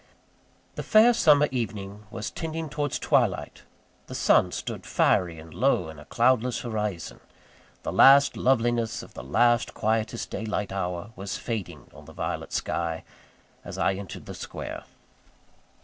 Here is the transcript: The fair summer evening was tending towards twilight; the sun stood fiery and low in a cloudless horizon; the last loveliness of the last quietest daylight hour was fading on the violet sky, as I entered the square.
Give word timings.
The 0.77 0.81
fair 0.81 1.13
summer 1.13 1.47
evening 1.51 2.07
was 2.09 2.31
tending 2.31 2.69
towards 2.69 2.97
twilight; 2.97 3.61
the 4.07 4.15
sun 4.15 4.51
stood 4.51 4.83
fiery 4.83 5.37
and 5.37 5.53
low 5.53 5.89
in 5.89 5.99
a 5.99 6.05
cloudless 6.05 6.61
horizon; 6.61 7.19
the 7.83 7.93
last 7.93 8.35
loveliness 8.35 9.03
of 9.03 9.13
the 9.13 9.21
last 9.23 9.75
quietest 9.75 10.31
daylight 10.31 10.71
hour 10.71 11.11
was 11.15 11.37
fading 11.37 11.91
on 11.93 12.05
the 12.05 12.13
violet 12.13 12.51
sky, 12.51 13.03
as 13.63 13.77
I 13.77 13.93
entered 13.93 14.25
the 14.25 14.33
square. 14.33 14.85